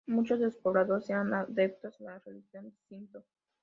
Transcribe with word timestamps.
Muchos 0.07 0.39
de 0.39 0.45
los 0.45 0.57
pobladores 0.57 1.11
eran 1.11 1.31
adeptos 1.31 2.01
a 2.01 2.03
la 2.05 2.17
religión 2.25 2.73
shinto. 2.89 3.23